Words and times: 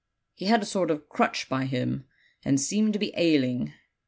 He 0.33 0.45
had 0.45 0.63
a 0.63 0.65
sort 0.65 0.89
of 0.89 1.07
crutch 1.09 1.47
by 1.47 1.65
him, 1.65 2.05
and 2.43 2.59
seemed 2.59 2.93
to 2.93 2.97
be 2.99 3.13
ailing. 3.15 3.73